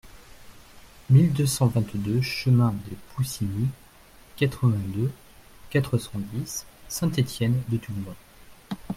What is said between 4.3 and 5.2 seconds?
quatre-vingt-deux,